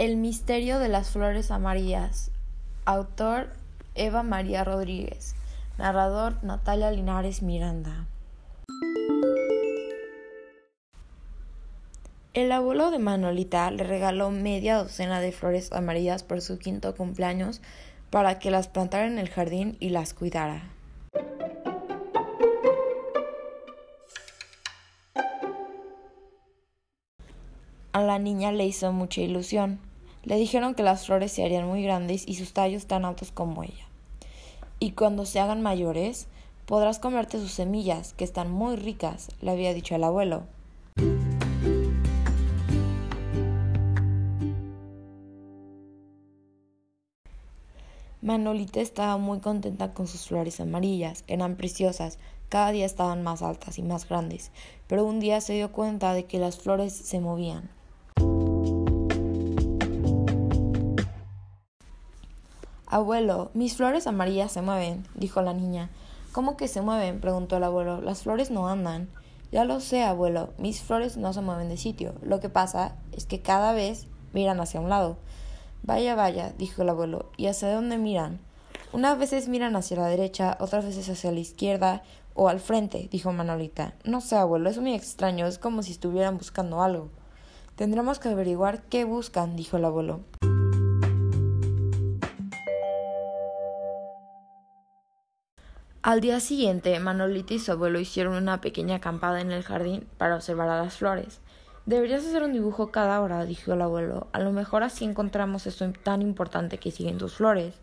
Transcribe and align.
El 0.00 0.16
misterio 0.16 0.78
de 0.78 0.88
las 0.88 1.10
flores 1.10 1.50
amarillas. 1.50 2.30
Autor 2.86 3.50
Eva 3.94 4.22
María 4.22 4.64
Rodríguez. 4.64 5.34
Narrador 5.76 6.42
Natalia 6.42 6.90
Linares 6.90 7.42
Miranda. 7.42 8.06
El 12.32 12.50
abuelo 12.50 12.90
de 12.90 12.98
Manolita 12.98 13.70
le 13.70 13.84
regaló 13.84 14.30
media 14.30 14.78
docena 14.78 15.20
de 15.20 15.32
flores 15.32 15.70
amarillas 15.70 16.22
por 16.22 16.40
su 16.40 16.58
quinto 16.58 16.96
cumpleaños 16.96 17.60
para 18.08 18.38
que 18.38 18.50
las 18.50 18.68
plantara 18.68 19.06
en 19.06 19.18
el 19.18 19.28
jardín 19.28 19.76
y 19.80 19.90
las 19.90 20.14
cuidara. 20.14 20.62
A 27.92 28.00
la 28.00 28.18
niña 28.18 28.50
le 28.50 28.64
hizo 28.64 28.92
mucha 28.92 29.20
ilusión. 29.20 29.89
Le 30.22 30.36
dijeron 30.36 30.74
que 30.74 30.82
las 30.82 31.06
flores 31.06 31.32
se 31.32 31.44
harían 31.44 31.66
muy 31.66 31.82
grandes 31.82 32.28
y 32.28 32.34
sus 32.34 32.52
tallos 32.52 32.86
tan 32.86 33.04
altos 33.04 33.32
como 33.32 33.62
ella. 33.62 33.86
Y 34.78 34.92
cuando 34.92 35.24
se 35.24 35.40
hagan 35.40 35.62
mayores, 35.62 36.26
podrás 36.66 36.98
comerte 36.98 37.38
sus 37.38 37.52
semillas, 37.52 38.12
que 38.12 38.24
están 38.24 38.50
muy 38.50 38.76
ricas, 38.76 39.28
le 39.40 39.50
había 39.50 39.74
dicho 39.74 39.94
el 39.94 40.04
abuelo. 40.04 40.44
Manolita 48.22 48.80
estaba 48.80 49.16
muy 49.16 49.40
contenta 49.40 49.94
con 49.94 50.06
sus 50.06 50.26
flores 50.26 50.60
amarillas, 50.60 51.24
eran 51.26 51.56
preciosas, 51.56 52.18
cada 52.50 52.70
día 52.70 52.84
estaban 52.84 53.22
más 53.22 53.40
altas 53.40 53.78
y 53.78 53.82
más 53.82 54.06
grandes, 54.06 54.52
pero 54.86 55.04
un 55.06 55.20
día 55.20 55.40
se 55.40 55.54
dio 55.54 55.72
cuenta 55.72 56.12
de 56.12 56.26
que 56.26 56.38
las 56.38 56.58
flores 56.58 56.92
se 56.92 57.18
movían. 57.20 57.70
Abuelo, 62.92 63.52
mis 63.54 63.76
flores 63.76 64.08
amarillas 64.08 64.50
se 64.50 64.62
mueven, 64.62 65.06
dijo 65.14 65.42
la 65.42 65.52
niña. 65.52 65.90
¿Cómo 66.32 66.56
que 66.56 66.66
se 66.66 66.80
mueven? 66.80 67.20
preguntó 67.20 67.58
el 67.58 67.62
abuelo. 67.62 68.00
Las 68.00 68.24
flores 68.24 68.50
no 68.50 68.66
andan. 68.66 69.08
Ya 69.52 69.64
lo 69.64 69.78
sé, 69.78 70.02
abuelo, 70.02 70.50
mis 70.58 70.82
flores 70.82 71.16
no 71.16 71.32
se 71.32 71.40
mueven 71.40 71.68
de 71.68 71.76
sitio. 71.76 72.14
Lo 72.20 72.40
que 72.40 72.48
pasa 72.48 72.96
es 73.12 73.26
que 73.26 73.42
cada 73.42 73.72
vez 73.74 74.08
miran 74.32 74.60
hacia 74.60 74.80
un 74.80 74.88
lado. 74.88 75.18
Vaya, 75.84 76.16
vaya, 76.16 76.52
dijo 76.58 76.82
el 76.82 76.88
abuelo. 76.88 77.30
¿Y 77.36 77.46
hacia 77.46 77.72
dónde 77.72 77.96
miran? 77.96 78.40
Unas 78.92 79.16
veces 79.16 79.46
miran 79.46 79.76
hacia 79.76 79.96
la 79.96 80.08
derecha, 80.08 80.56
otras 80.58 80.84
veces 80.84 81.08
hacia 81.08 81.30
la 81.30 81.38
izquierda 81.38 82.02
o 82.34 82.48
al 82.48 82.58
frente, 82.58 83.08
dijo 83.12 83.30
Manolita. 83.30 83.94
No 84.02 84.20
sé, 84.20 84.34
abuelo, 84.34 84.68
es 84.68 84.78
muy 84.78 84.94
extraño, 84.94 85.46
es 85.46 85.58
como 85.58 85.84
si 85.84 85.92
estuvieran 85.92 86.38
buscando 86.38 86.82
algo. 86.82 87.08
Tendremos 87.76 88.18
que 88.18 88.30
averiguar 88.30 88.82
qué 88.82 89.04
buscan, 89.04 89.54
dijo 89.54 89.76
el 89.76 89.84
abuelo. 89.84 90.22
Al 96.02 96.22
día 96.22 96.40
siguiente, 96.40 96.98
Manolita 96.98 97.52
y 97.52 97.58
su 97.58 97.72
abuelo 97.72 98.00
hicieron 98.00 98.34
una 98.34 98.62
pequeña 98.62 98.96
acampada 98.96 99.42
en 99.42 99.52
el 99.52 99.62
jardín 99.62 100.06
para 100.16 100.34
observar 100.34 100.70
a 100.70 100.82
las 100.82 100.96
flores. 100.96 101.40
Deberías 101.84 102.24
hacer 102.24 102.42
un 102.42 102.54
dibujo 102.54 102.90
cada 102.90 103.20
hora, 103.20 103.44
dijo 103.44 103.74
el 103.74 103.82
abuelo. 103.82 104.28
A 104.32 104.40
lo 104.40 104.50
mejor 104.50 104.82
así 104.82 105.04
encontramos 105.04 105.66
esto 105.66 105.92
tan 106.02 106.22
importante 106.22 106.78
que 106.78 106.90
siguen 106.90 107.18
tus 107.18 107.34
flores. 107.34 107.74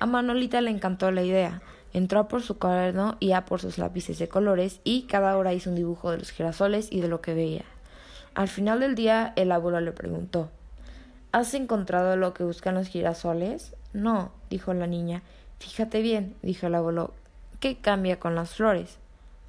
A 0.00 0.06
Manolita 0.06 0.60
le 0.62 0.72
encantó 0.72 1.12
la 1.12 1.22
idea. 1.22 1.62
Entró 1.92 2.26
por 2.26 2.42
su 2.42 2.58
cuaderno 2.58 3.16
y 3.20 3.30
a 3.30 3.44
por 3.44 3.60
sus 3.60 3.78
lápices 3.78 4.18
de 4.18 4.28
colores 4.28 4.80
y 4.82 5.02
cada 5.02 5.36
hora 5.36 5.54
hizo 5.54 5.70
un 5.70 5.76
dibujo 5.76 6.10
de 6.10 6.18
los 6.18 6.30
girasoles 6.30 6.88
y 6.90 7.02
de 7.02 7.08
lo 7.08 7.20
que 7.20 7.34
veía. 7.34 7.64
Al 8.34 8.48
final 8.48 8.80
del 8.80 8.96
día, 8.96 9.32
el 9.36 9.52
abuelo 9.52 9.80
le 9.80 9.92
preguntó 9.92 10.50
¿Has 11.30 11.54
encontrado 11.54 12.16
lo 12.16 12.34
que 12.34 12.42
buscan 12.42 12.74
los 12.74 12.88
girasoles? 12.88 13.76
No, 13.92 14.32
dijo 14.50 14.74
la 14.74 14.88
niña. 14.88 15.22
Fíjate 15.60 16.02
bien, 16.02 16.34
dijo 16.42 16.66
el 16.66 16.74
abuelo, 16.74 17.14
¿Qué 17.64 17.76
cambia 17.76 18.20
con 18.20 18.34
las 18.34 18.56
flores? 18.56 18.98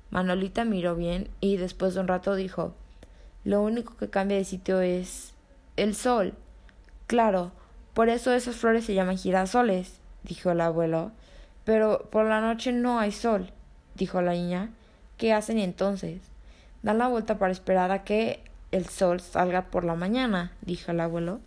Manolita 0.10 0.64
miró 0.64 0.96
bien 0.96 1.28
y 1.42 1.58
después 1.58 1.94
de 1.94 2.00
un 2.00 2.08
rato 2.08 2.34
dijo 2.34 2.74
Lo 3.44 3.62
único 3.62 3.98
que 3.98 4.10
cambia 4.10 4.38
de 4.38 4.46
sitio 4.46 4.80
es 4.80 5.34
el 5.76 5.96
sol. 5.96 6.34
Claro, 7.08 7.52
por 7.94 8.08
eso 8.08 8.32
esas 8.32 8.56
flores 8.56 8.86
se 8.86 8.94
llaman 8.94 9.18
girasoles, 9.18 10.00
dijo 10.24 10.50
el 10.50 10.62
abuelo. 10.62 11.12
Pero 11.66 12.08
por 12.10 12.26
la 12.26 12.40
noche 12.40 12.72
no 12.72 13.00
hay 13.00 13.12
sol, 13.12 13.52
dijo 13.96 14.22
la 14.22 14.32
niña. 14.32 14.70
¿Qué 15.18 15.34
hacen 15.34 15.60
entonces? 15.60 16.22
Dan 16.84 17.00
la 17.00 17.10
vuelta 17.10 17.38
para 17.38 17.52
esperar 17.52 17.92
a 17.92 18.06
que 18.06 18.40
el 18.72 18.86
sol 18.88 19.20
salga 19.20 19.64
por 19.64 19.84
la 19.84 19.96
mañana, 19.96 20.54
dijo 20.62 20.92
el 20.92 21.02
abuelo. 21.02 21.42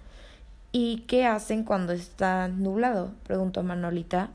¿Y 0.73 1.05
qué 1.07 1.25
hacen 1.25 1.65
cuando 1.65 1.95
está 1.95 2.47
nublado? 2.49 3.15
preguntó 3.27 3.63
Manolita. 3.63 4.33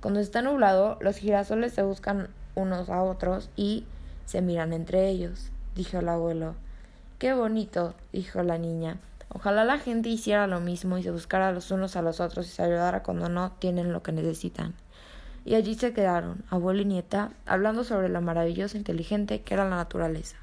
Cuando 0.00 0.20
está 0.20 0.40
nublado, 0.40 0.96
los 1.00 1.16
girasoles 1.16 1.74
se 1.74 1.82
buscan 1.82 2.28
unos 2.54 2.88
a 2.88 3.02
otros 3.02 3.50
y 3.54 3.84
se 4.24 4.40
miran 4.40 4.72
entre 4.72 5.08
ellos, 5.08 5.50
dijo 5.74 5.98
el 5.98 6.08
abuelo. 6.08 6.54
Qué 7.18 7.34
bonito, 7.34 7.94
dijo 8.12 8.42
la 8.42 8.56
niña. 8.56 8.98
Ojalá 9.28 9.64
la 9.64 9.78
gente 9.78 10.08
hiciera 10.08 10.46
lo 10.46 10.58
mismo 10.60 10.96
y 10.96 11.02
se 11.02 11.10
buscara 11.10 11.52
los 11.52 11.70
unos 11.70 11.96
a 11.96 12.02
los 12.02 12.18
otros 12.18 12.46
y 12.46 12.50
se 12.50 12.62
ayudara 12.62 13.02
cuando 13.02 13.28
no 13.28 13.52
tienen 13.52 13.92
lo 13.92 14.02
que 14.02 14.12
necesitan. 14.12 14.74
Y 15.44 15.54
allí 15.54 15.74
se 15.74 15.92
quedaron, 15.92 16.44
abuelo 16.48 16.80
y 16.80 16.86
nieta, 16.86 17.30
hablando 17.44 17.84
sobre 17.84 18.08
lo 18.08 18.22
maravilloso 18.22 18.76
e 18.76 18.78
inteligente 18.78 19.42
que 19.42 19.54
era 19.54 19.68
la 19.68 19.76
naturaleza. 19.76 20.36